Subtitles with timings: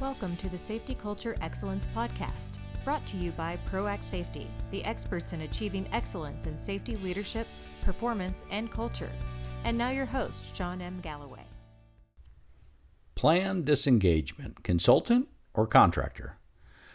[0.00, 5.32] Welcome to the Safety Culture Excellence Podcast, brought to you by ProAct Safety, the experts
[5.32, 7.48] in achieving excellence in safety leadership,
[7.82, 9.10] performance, and culture.
[9.64, 11.00] And now your host, Shawn M.
[11.00, 11.42] Galloway.
[13.16, 16.36] Plan disengagement, consultant or contractor?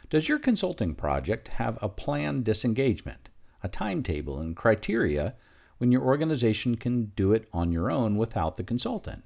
[0.10, 3.28] Does your consulting project have a planned disengagement,
[3.62, 5.36] a timetable, and criteria
[5.78, 9.26] when your organization can do it on your own without the consultant?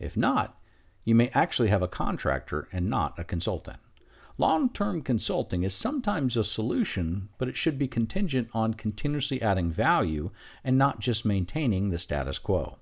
[0.00, 0.58] If not,
[1.04, 3.78] you may actually have a contractor and not a consultant.
[4.36, 9.70] Long term consulting is sometimes a solution, but it should be contingent on continuously adding
[9.70, 10.30] value
[10.64, 12.78] and not just maintaining the status quo.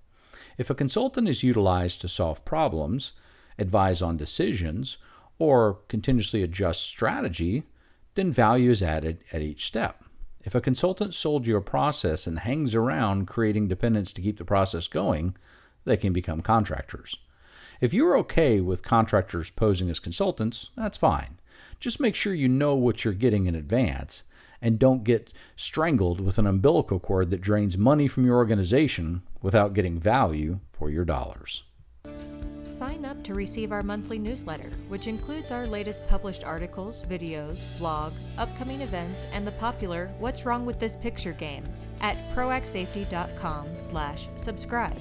[0.56, 3.12] If a consultant is utilized to solve problems,
[3.58, 4.96] advise on decisions,
[5.38, 7.64] or continuously adjust strategy,
[8.14, 10.04] then value is added at each step.
[10.44, 14.44] If a consultant sold you a process and hangs around creating dependence to keep the
[14.44, 15.36] process going,
[15.84, 17.16] they can become contractors.
[17.82, 21.40] If you're okay with contractors posing as consultants, that's fine.
[21.80, 24.22] Just make sure you know what you're getting in advance
[24.60, 29.74] and don't get strangled with an umbilical cord that drains money from your organization without
[29.74, 31.64] getting value for your dollars.
[32.78, 38.12] Sign up to receive our monthly newsletter, which includes our latest published articles, videos, blog,
[38.38, 41.64] upcoming events, and the popular What's Wrong with This Picture game
[42.00, 45.00] at proactsafety.com slash subscribe.